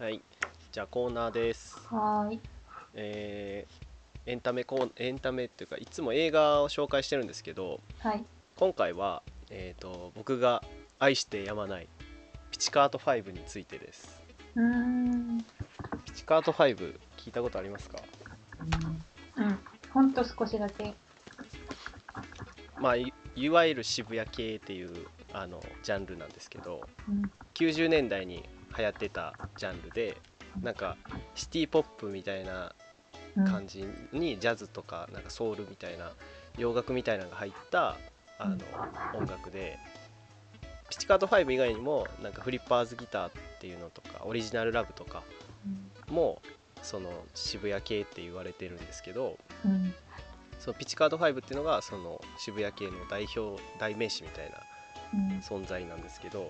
[0.00, 0.22] はい、
[0.72, 1.76] じゃあコーナーです。
[1.90, 2.40] はーい。
[2.94, 3.90] えー
[4.26, 8.24] エンタメコーエンタメっていうかいつも映画を紹介してるんですけど、はい。
[8.56, 10.62] 今回はえっ、と僕が
[10.98, 11.88] 愛してやまない
[12.50, 14.22] ピチカート5についてです。
[14.56, 15.44] うーん。
[16.06, 17.98] ピチカート5聞いたことありますか？
[19.36, 19.58] うん。
[19.92, 20.94] ほんと少しだけ。
[22.78, 27.30] まあいいわゆる渋谷系っていうあのジャンルなんですけど、うん。
[27.54, 30.16] 90年代に流行ってたジャンルで、
[30.62, 30.96] なんか
[31.34, 32.72] シティポップみたいな
[33.36, 36.10] うん、感じにジャズとかなんかソウルみたいな
[36.58, 37.96] 洋楽みたいなのが入った
[38.38, 38.56] あの
[39.14, 39.78] 音楽で
[40.88, 45.22] ピチカート5以外にもなんかフリッパーズギターっていうのとかオリジナルラブとか
[45.64, 46.14] うん。
[46.14, 46.42] も
[46.82, 49.94] その渋谷系って言われてるんですけどうん。
[50.58, 54.56] そのピチカート5っていうのがその渋谷系の代表代名詞みたいな
[55.14, 55.38] うん。
[55.38, 56.46] 存在なんですけどうん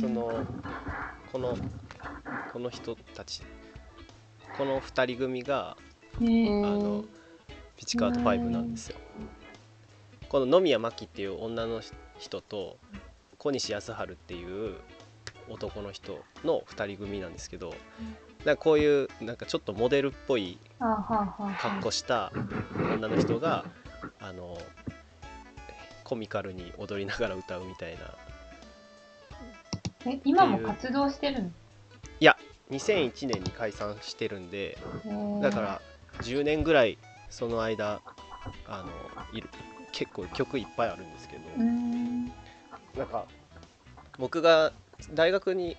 [0.00, 0.44] その
[1.32, 1.56] この
[2.52, 3.42] この人たち
[4.56, 5.76] この2人組が
[6.20, 7.04] へーあの
[7.76, 8.96] ピチカート5なんですよ。
[10.28, 11.82] この野宮真紀っていう女の
[12.18, 12.78] 人と
[13.38, 14.76] 小西康晴っていう
[15.50, 17.74] 男の人の2人組なんですけど
[18.44, 20.58] なんかこういうなんかちょっとモデルっぽい
[21.60, 22.32] 格好した
[22.96, 23.64] 女の人が
[24.20, 24.56] あの
[26.04, 28.14] コミカルに踊りながら歌うみたいな
[30.06, 31.50] え、今も活動してるの
[32.70, 34.78] ？2001年に解散してるんで
[35.42, 35.82] だから
[36.22, 36.96] 10年ぐらい
[37.28, 38.00] その間
[38.66, 38.88] あの
[39.36, 39.48] いる
[39.92, 41.42] 結構曲いっぱいあるんですけど。
[42.96, 43.26] なんか
[44.18, 44.72] 僕が
[45.14, 45.76] 大学に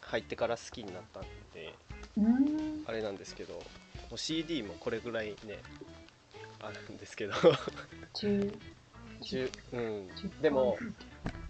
[0.00, 1.22] 入ってから好きになったん
[1.54, 1.74] で。
[2.86, 3.60] あれなんですけども
[4.12, 5.62] う CD もこれぐらいね
[6.60, 7.34] あるんですけど。
[8.14, 8.52] 十。
[9.22, 10.08] 10うん。
[10.16, 10.30] 十。
[10.42, 10.76] でも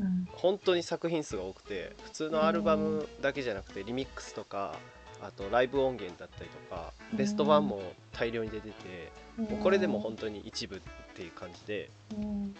[0.00, 0.28] うん。
[0.32, 4.76] 本当に作品数が多くて普通のアルバムだけじゃなくてリミックスとか
[5.22, 7.80] あとライブ音源だったりとかベスト版も
[8.12, 10.80] 大量に出ててもうこれでも本当に一部っ
[11.14, 12.54] ていう感じでうん。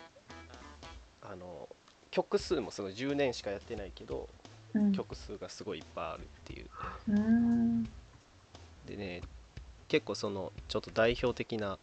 [1.22, 1.68] あの
[2.10, 4.28] 曲数もすごい10年しかやってないけど
[4.74, 4.92] うん。
[4.92, 6.66] 曲数がすごいいっぱいあるっていう。
[8.86, 9.22] でね
[9.88, 11.78] 結構そのちょっと代表的な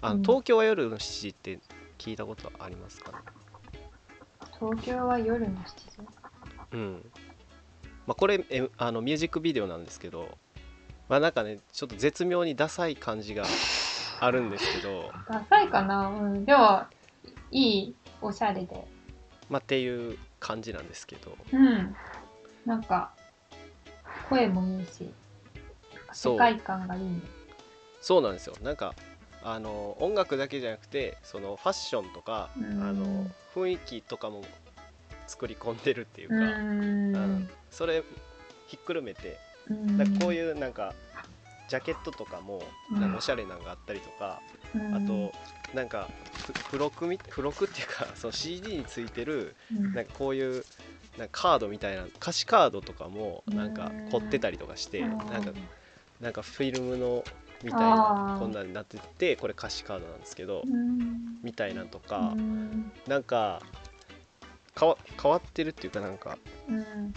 [0.00, 1.58] あのうん東京は夜の7時って
[1.98, 3.18] 聞いたことありますかね？
[4.62, 5.82] 東京は夜の7時？
[6.72, 7.10] うん
[8.06, 10.38] まあこれえあのミュージックビデオなんですけど
[11.08, 13.44] まあなんかねちょっと絶妙にダサい感じが
[14.20, 16.06] あるんですけど ダサいかな？
[16.08, 16.44] うん。
[16.44, 16.84] でも、
[17.50, 18.86] いい、おしゃれで。
[19.50, 21.96] まあっていう感じなんですけどうん。
[22.64, 23.10] なんか、
[24.28, 25.12] 声もいいし、
[26.12, 27.20] 世界観がいいね。
[28.00, 28.94] そうなんですよなんか
[29.44, 32.98] あの音楽だけじゃなくてそのファッションとかあうん。
[32.98, 34.42] の雰囲気とかも
[35.26, 37.14] 作り込んでるっていうか、うーうん。
[37.40, 37.50] ん。
[37.70, 38.02] それ
[38.66, 39.38] ひっくるめて
[39.68, 39.96] うん。
[39.98, 40.94] なんかこういうなんか
[41.68, 43.00] ジャケットとかもうん。
[43.00, 44.40] なんかおしゃれなのがあったりとか、
[44.74, 44.94] うん。
[44.94, 45.32] あと
[45.74, 46.08] なんか
[46.46, 49.92] ふ付録み付録っていうか その CD についてるうん。
[49.92, 50.64] なんかこういう
[51.18, 55.30] なんかカードみたいな歌詞カードとかもなんか凝ってたりとかしてうん。
[55.30, 55.52] なんか
[56.20, 57.24] なんかフィルムの
[57.62, 61.38] みたいなこんなんになっててこれ歌詞カードなんですけどうん。
[61.42, 62.92] みたいなとうかん。
[63.06, 63.62] なんか
[64.78, 67.14] 変わ変わってるっていうかなんかうん。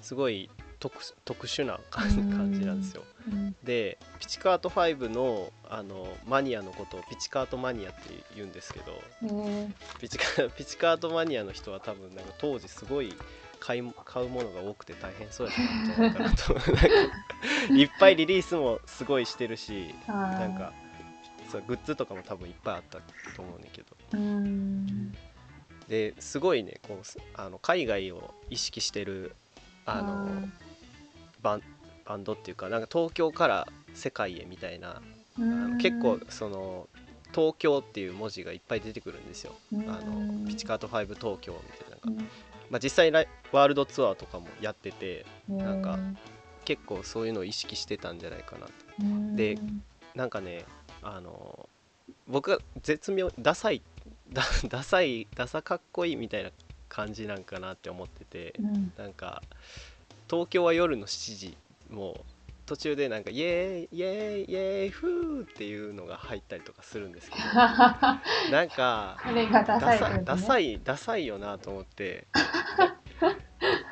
[0.00, 2.10] すごい特特殊な感
[2.52, 3.04] じなんですよ。
[3.28, 3.54] うん。
[3.62, 8.00] でピチカート5のあのマニアのことをピチカートマニアって
[8.34, 9.72] 言うんですけどえー。
[10.00, 13.14] ピチカ ピチカートマニアの人は多分なんか当時すごい
[13.62, 16.30] 買い買うものが多くて大変そうやったんじゃないかな
[17.68, 20.72] といっぱいリリースもすごいしてるしなんか
[21.48, 22.98] そうグッズとかも多分いっぱいあった
[23.36, 25.12] と思うんだけどうん。
[25.88, 29.36] ですごいねこうすあの海外を意識してる
[29.86, 30.48] あの
[31.40, 31.62] バン
[32.04, 35.02] バンドっていうかなんか東京から世界へみたいな
[35.38, 36.88] あの結構その
[37.32, 39.54] 東京っていう文字がいっぱい出てくるんですよ。
[39.72, 42.32] あのピチカート5東京みたいななんか、
[42.72, 45.98] まあ、実際ワールドツアーとかもやっててなんか
[46.64, 48.72] 結構そういうのを意識してたんじゃないかなと。
[49.36, 49.58] で
[50.14, 50.64] なんかね
[51.02, 51.68] あの
[52.26, 53.82] 僕が絶妙ダサい
[54.32, 56.50] ダダサいダサかっこいいみたいな
[56.88, 58.92] 感じなんかなって思っててうん。
[58.96, 59.42] なんか
[60.30, 61.56] 東京は夜の7時
[61.90, 62.20] もう
[62.72, 67.42] 途中でなんかイエーイイエーイイエーイフーっていうのが入ったりとかするんですけど。
[68.50, 69.18] なんか
[70.24, 72.28] ダサいダサいよなと思って。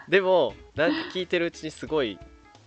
[0.09, 2.19] でもなんか聞いてるうちにすごい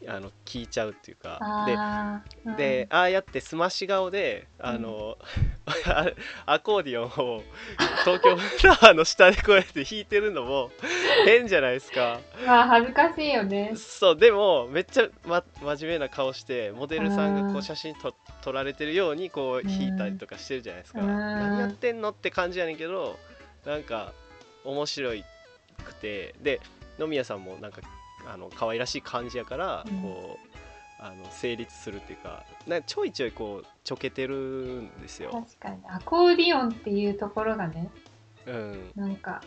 [0.07, 2.55] あの聞いちゃうっていうかあー。
[2.55, 5.17] でで、ああやってすまし顔であの、
[6.45, 7.43] アコーディオンを
[8.03, 10.71] 東京タワーの下でこうやって弾いてるのも
[11.25, 12.19] 変じゃないですか。
[12.39, 13.73] うんまあ恥ずかしいよね。
[13.75, 21.07] そうでもめっちゃ、ま、真面目な顔してモデルさんがこうんう写真と撮られてるようにこう弾いたりとかしてるじゃないですか、うん。
[21.07, 23.17] 何やってんのって感じやねんけど
[23.65, 24.13] なんか
[24.65, 25.23] 面白い
[25.85, 26.35] くて。
[26.41, 26.59] で
[26.99, 27.81] 野宮さんもなんか
[28.27, 30.01] あの可愛らしい感じやから、うん。
[30.01, 30.53] こう
[30.99, 35.31] あの成立するっていうかかちょいちょいこうちょけてるんですよ。
[35.31, 35.81] 確かに。
[35.89, 37.91] アコーディオンっていうところがね
[38.45, 39.41] うん、なんか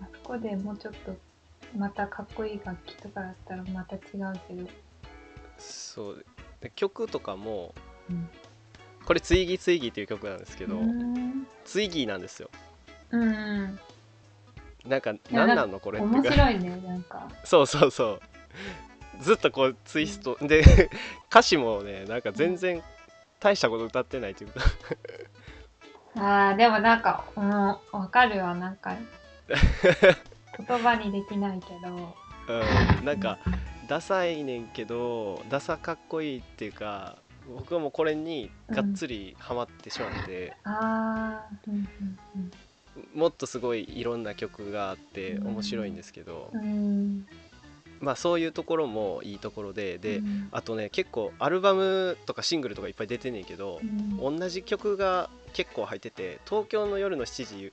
[0.00, 1.16] あそこでもうちょっと
[1.76, 4.00] またかっこいい楽器とかだったらまた違う
[4.48, 4.68] けど、
[5.56, 6.26] そう。
[6.60, 7.72] で曲とかも
[8.08, 8.28] うん、
[9.04, 11.46] これ「ツイギーツイギー」っていう曲なんですけど、うん。
[11.64, 12.50] ツイギーなんですよ。
[13.12, 13.78] うん
[14.86, 16.08] なんかや何なんのこれって。
[16.08, 17.28] 面白いねなんか。
[17.44, 18.20] そうそうそう。
[19.20, 20.36] ずっとこうツイスト。
[20.40, 20.62] で
[21.30, 22.82] 歌詞もねなんか全然
[23.38, 24.60] 大したこと歌ってないというか。
[26.16, 27.78] あーでもなんかうんわ
[28.10, 28.96] かるわなんか。
[30.56, 32.14] 言葉にできないけど。
[32.98, 33.04] うん。
[33.04, 33.38] なんか
[33.88, 37.16] ダサいねんけどダサかっこいいっていうか
[37.56, 41.88] 僕はもうこれにがっつりハマってしまって、ああうん
[43.20, 45.46] もっとすごいいろんな曲があってうん。
[45.48, 46.50] 面白いんですけど、
[48.00, 50.48] まあそういうところもいいところでで、うん。
[50.52, 53.86] あとね結構アルバムとかシングルとかいっぱい出てんねんけどう、
[54.30, 54.38] ん。
[54.38, 57.72] 同じ曲が結構入ってて東京の夜の7時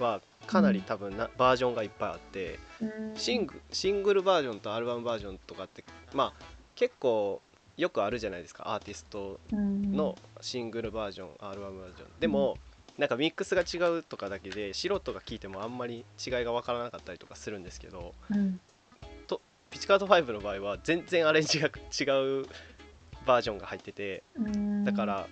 [0.00, 3.16] はかなり多分な、バージョンがいっぱいあってうん。
[3.16, 6.44] シングシングルバージョンとアルバムバージョンとかってまあ
[6.74, 7.40] 結構
[7.76, 12.08] よくあるじゃないですかアーティストのシングルバージョン、アルバムバージョン。
[12.20, 12.56] でも、
[12.98, 18.60] なんかミックスが違うとかだけで素人が聞いてもあんまり違いが分からなかったりとかするんですけどうん。
[19.74, 22.04] ピチカート5の場合は全然アレンジが違
[22.42, 22.46] う
[23.26, 24.84] バージョンが入っててうん。
[24.84, 25.26] だから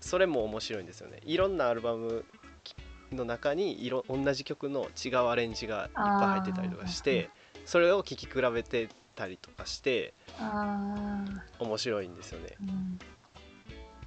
[0.00, 1.20] それも面白いんですよね。
[1.24, 2.24] いろんなアルバム
[3.12, 7.30] の中にいろ同じ曲の違うアレンジがいっぱい入ってたりとかして
[7.66, 11.24] それを聴き比べてたりとかしてあ
[11.60, 12.56] 面白いんですよね。
[12.64, 12.98] ーうん。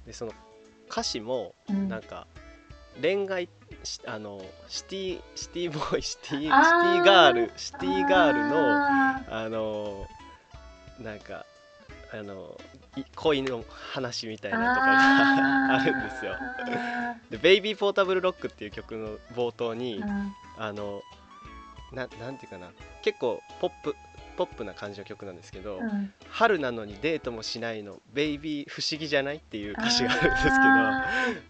[0.04, 0.32] でその
[0.90, 1.88] 歌詞もうん。
[1.88, 2.26] なんか
[3.00, 3.48] 恋愛
[3.84, 10.06] しあのシティシティボーイシティシティガールシティガールのああの
[11.00, 11.46] なんか
[12.12, 12.58] あの
[12.96, 16.32] い恋の話みたいなとかがあるんですよ。
[17.30, 21.02] で「ベイビーポータブルロック」っていう曲の冒頭にーあの
[21.92, 22.70] ななんていうかな。
[23.02, 23.94] 結構ポップ
[24.38, 26.12] ポップな感じの曲なんですけど「うん。
[26.30, 31.04] 春なのにデートもしないのベイビー不思議じゃない?」っていう歌詞があるんですけどあ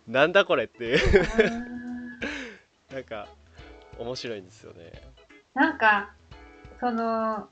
[0.08, 1.60] なんだこれってー
[2.94, 3.28] なんか
[3.98, 4.92] 面白いんですよね。
[5.54, 6.12] なんか
[6.80, 7.48] その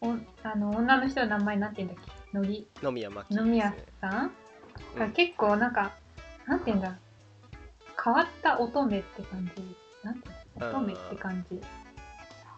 [0.00, 2.38] おあの女の人の名前なんて言うんだっけ？
[2.38, 3.84] のり野宮真紀です野宮ね。
[4.00, 4.30] さん？
[4.94, 4.98] うん。
[5.00, 5.92] が結構なんか
[6.46, 6.96] なんて言うんだ？
[8.02, 9.76] 変わった乙女って感じ？
[10.02, 11.60] なんて乙女って感じ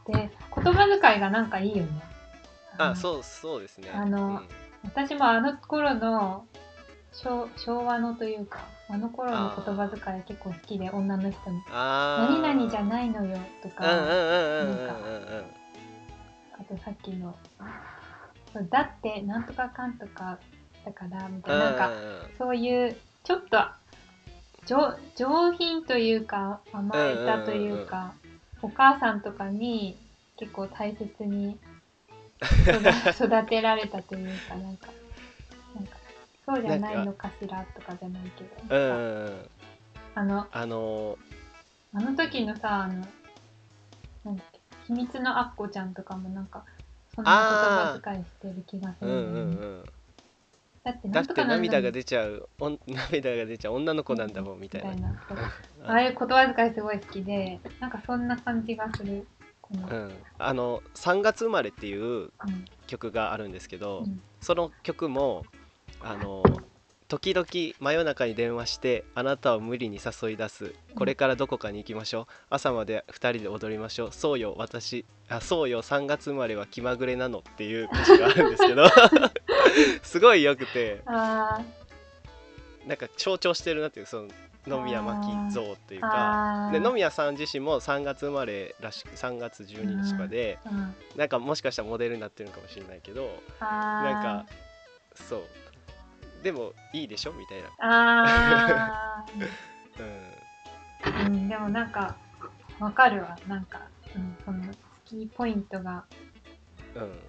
[0.08, 2.02] で言葉遣いがなんかいいよね。
[2.78, 3.90] あそうそうですね。
[3.90, 4.48] あのうん。
[4.84, 6.46] 私もあの頃の
[7.12, 12.40] 昭昭和のというかあの頃の言葉遣い結構好きで女の人に「あー。
[12.40, 15.44] 何々じゃないのよ」とか、うんうんうんうんうんうんうん
[16.60, 17.36] あとさっきの
[18.52, 20.38] 「そうだってなんとかかんとか
[20.84, 21.90] だから」みたいななんか
[22.38, 23.58] そういうちょっと
[24.64, 28.14] 上上品というか甘えたというか、
[28.62, 29.96] お母さんとかに
[30.36, 31.58] 結構大切に
[32.40, 34.88] 育 育てられたというかなんか
[35.74, 35.96] なんか
[36.46, 39.48] そうじゃないのかしらとかじゃないけど、うん
[40.14, 41.18] あのあの
[41.94, 43.06] あの時のさあの
[44.24, 46.64] なんだっけ秘密のアッコちゃんとかもなんか
[47.14, 49.84] そんな言葉遣いしてる気がするね、うん
[50.88, 54.92] だってだって涙が出ちゃうおん涙が出ちゃう女の子なんだもんみたいな。
[54.92, 55.22] いな。
[55.84, 59.26] ああいう言葉遣いすごい好きでなんかそんな感じがする
[59.70, 62.30] うん、あの「3月生まれ」っていううん。
[62.86, 64.22] 曲があるんですけど、うん。
[64.40, 65.44] その曲も
[66.00, 66.42] あの
[67.08, 67.46] 時々
[67.78, 70.74] 真夜中に電話してあなたを無理に誘い出す。
[70.94, 72.26] これからどこかに行きましょう。
[72.48, 74.12] 朝まで2人で踊りましょう。
[74.12, 78.84] そうよ私あそうよ3月生まれは気まぐれなのっていう歌詞があるんですけど
[80.02, 81.02] すごいよくて。
[81.06, 81.60] あ
[82.86, 84.28] なんか象徴してるなっていうその
[84.66, 86.08] 野宮真紀像っていうー。
[86.08, 94.46] かで野宮さん自身も3月生まれらしく3月12日とかでうんなんかもしかしたらモデルになってるのかもしれないけどあなんか
[95.14, 95.42] そう。
[96.42, 99.24] でもいいでしょみたいな、あ
[99.98, 102.16] うー、うん、でもなんか
[102.78, 103.36] わかるわ。
[103.48, 103.80] なんか、
[104.14, 104.72] うん、その好
[105.04, 105.92] きポイントが。
[105.92, 106.04] ん
[106.94, 107.20] うん、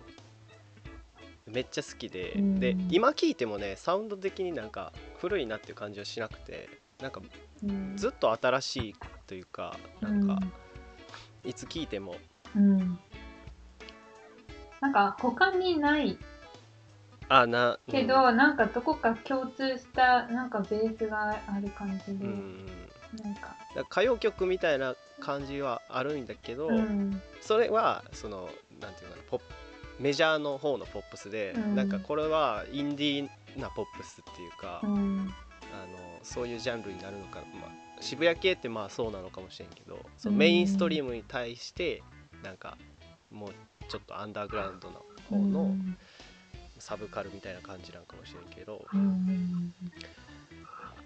[1.52, 2.60] めっちゃ好きで、うん。
[2.60, 6.70] で今聴いてもねサウンド的になんか古いなっていう感じはしなくて
[7.02, 7.22] なんか
[7.64, 7.96] うん。
[7.96, 8.96] ずっと新しい
[9.28, 10.40] というかなんか
[11.44, 12.16] いつ聴いても。
[12.56, 13.00] うん、うん
[14.82, 16.18] なんか他にない
[17.28, 22.66] あなけど、なんかどこか共通したなんかベースがある感じで、うんうん
[23.24, 23.56] なんか、
[23.90, 27.22] 歌謡曲みたいな感じはあるんだけど、うん。
[27.42, 29.46] それはそのなんていうのかなポップ
[30.00, 31.76] メジャーの方のポップスで、うん。
[31.76, 35.34] なんかこれはインディーなポップスっていうか、うん。
[35.72, 42.02] あのそういうジャンルになるのかな、まあ、渋谷系ってまあそうなのかもしれんけどそのメインストリームに対して
[42.44, 42.76] なんか
[43.32, 43.50] もう
[43.88, 45.98] ちょっとアンダーグラウンドの方うのん。
[46.80, 49.74] サブカルみたいな感じなんかもしれんけど、うん。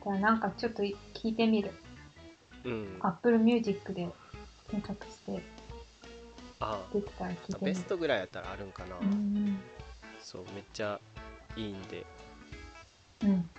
[0.04, 0.94] じゃあなんかちょっと聞
[1.30, 1.72] いてみる。
[2.64, 4.08] うん、Apple Music で
[4.70, 5.42] 検索して
[6.64, 7.66] あ出てたら聞いてみる。
[7.66, 9.60] ベストぐらいやったらあるんかな、うん
[10.22, 11.00] そうめっちゃ
[11.56, 12.06] いいんで。
[13.24, 13.50] うん、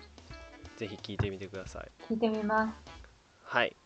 [0.77, 1.91] ぜひ聴いてみてください。
[2.13, 2.77] 聞いてみます。
[3.45, 3.77] はい